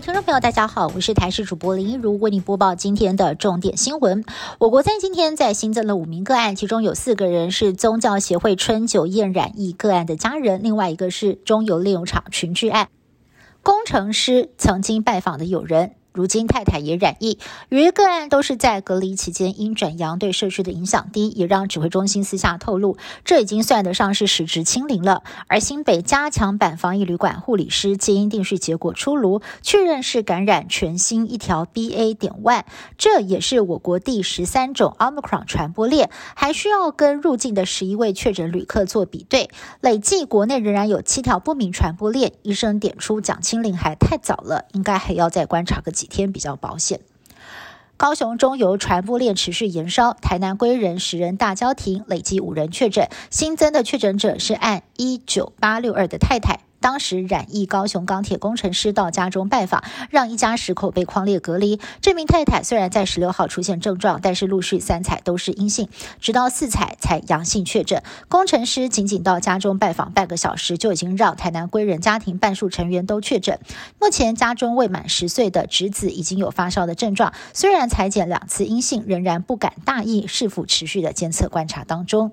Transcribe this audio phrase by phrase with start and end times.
[0.00, 4.24] 听众朋友，大家好，我是台视主播林一如，为你播报今天的重点新闻。
[4.58, 12.88] 我国在今天在新增了五名个案，其中有四个人是宗教协会春酒宴染疫个案的家人，另外一个是中油炼油厂群聚案
[13.62, 15.92] 工程师曾经拜访的友人。
[16.12, 17.38] 如今太太也染疫，
[17.68, 25.22] 由于个案都是在隔离期间因转阳，对社区的影响低，也让指挥中心私下透露，这已经算得上是实质清零了。
[25.46, 32.14] 而新北加强版防疫旅馆护理师基因定序结果出炉，确认是感染全新一条 BA.
[32.14, 32.64] 点万
[32.98, 39.48] 这也是我国第十三种 Omicron 传播链，还需要跟入境的十一位确诊旅客做比对，
[39.80, 42.32] 累计国内仍然有七条不明传播链。
[42.42, 45.92] 医生点出讲清零还太早了，应该还要再观察个。
[46.00, 47.00] 几天比较保险。
[47.98, 56.60] 高雄中油传播链持续延烧，台南归仁十人大交庭，累计五人确诊，新增的确诊者是按一九八六二的太太。
[56.80, 61.78] 当时染疫高雄钢铁工程师到家中拜访，让一家十口被框列隔离。
[62.00, 65.88] 这名太太虽然在十六号出现症状，但是陆续三采都是阴性，
[66.20, 68.02] 直到四采才阳性确诊。
[68.28, 73.60] 工程师仅仅到家中拜访半个小时，就已经让台南归仁家庭半数成员都确诊。
[74.00, 82.32] 目前家中未满十岁的侄子已经有发烧的症状，虽然裁检两次阴性，仍然不敢大意，是否持续的监测观察当中。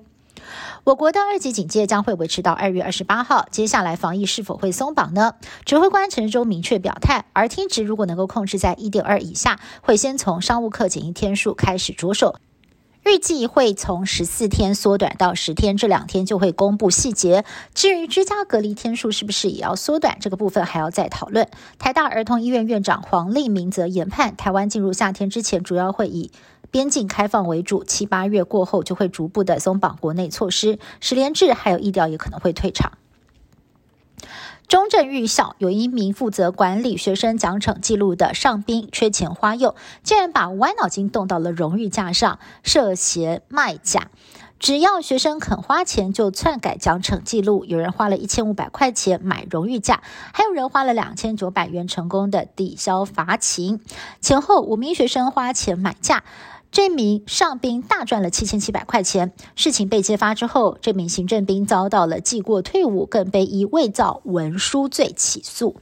[0.84, 5.34] 我国的二级警戒将会维持到二月二十八号，接下来防疫是否会松绑呢？
[5.64, 12.36] 指挥官陈时中明确表态而听值如果能够控制在一点二以下，会先从商务客检疫天数开始着手，
[13.04, 17.44] 预计会从十四天缩短到十天，这两天就会公布细节。
[17.74, 21.48] 至于居家隔离天数是不是也要缩短，这个部分还要再讨论。
[21.78, 26.30] 台大儿童医院院长黄立明则研判，台湾进入夏天之前，主要会以
[26.70, 32.92] 边境开放为主，七八月过后就会逐步的松绑国内措施，十连制还有疫调也可能会退场。
[34.66, 44.10] 中正预校有一名负责管理学生奖惩记录的上宾缺钱花用，竟然把歪脑筋动到了荣誉架上，涉嫌卖假。
[44.58, 47.64] 只要学生肯花钱，就篡改奖惩记录。
[47.64, 50.02] 有人花了一千五百块钱买荣誉价，
[50.34, 53.80] 还有人花了两千九百元成功的抵消罚勤。
[54.20, 56.24] 前后五名学生花钱买价。
[56.70, 59.32] 这名上兵大赚了七千七百块钱。
[59.56, 65.76] 事情被揭发之后，这名行政兵遭到了记过退伍，更被以伪造文书罪起诉。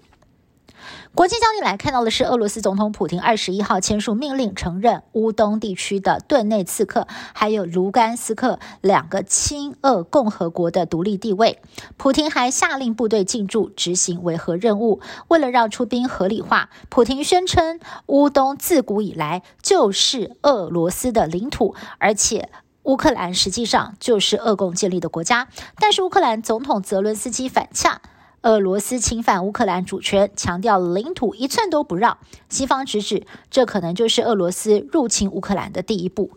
[1.17, 11.59] 国际焦点来看到的是，俄罗斯总统普京二十一号签署命令，承认乌东地区的顿内茨克还有卢甘斯克两个亲俄共和国的独立地位。
[11.97, 15.01] 普京还下令部队进驻，执行维和任务。
[15.29, 22.51] 为了让出兵合理化，普京宣称乌东自古以来就是俄罗斯的领土，而且
[22.83, 25.49] 乌克兰实际上就是俄共建立的国家。
[25.81, 28.03] 但是乌克兰总统泽伦斯基反呛。
[28.47, 32.19] 俄罗斯侵犯乌克兰主权，强调领土一寸都不让。
[32.49, 36.31] 西方直指，这可能就是俄罗斯入侵乌克兰的第一步。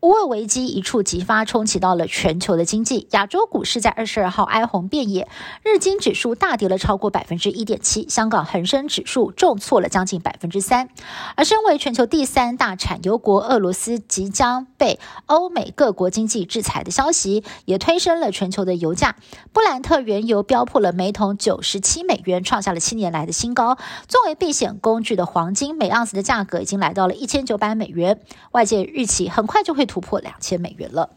[0.00, 3.06] 乌俄危机一触即发，冲击到了全球的经济。
[3.12, 5.26] 亚洲股市在二十二号哀鸿遍野，
[5.62, 10.90] 日经指数大跌了超过百分之一点七，香港恒生指数重挫了将近百分之三。
[11.36, 19.14] 而身为全球第三大产油国，俄罗斯即将被欧美各国经济制裁的消息，也推升了全球的油价。
[19.52, 23.78] 布兰特原油飙破了每桶九十七美元，创下了七年来的新高。
[24.08, 28.20] 作为避险工具的黄金，每盎司的价格已经来到了一千九百美元。
[28.50, 29.86] 外界预期很快就会。
[29.92, 31.10] 突破两千美元了。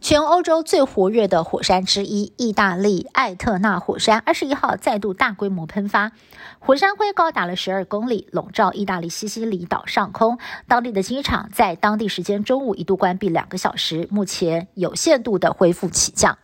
[0.00, 6.12] 全欧洲最活跃的火山之一——意大利艾特纳火山，二十一号再度大规模喷发，
[6.58, 10.38] 火山灰高达了十二公里，笼罩意大利西西里岛上空。
[10.66, 16.38] 当地的机场在当地时间中午一度关闭两个小时，目前有限度的恢复起降。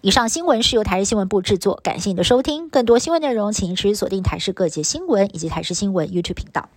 [0.00, 2.68] 以上新闻是由台视新闻部制作，感谢你的收听。
[2.68, 6.68] 更多新闻内容，请持续锁定台视各界新闻以及台视新闻 YouTube 频道。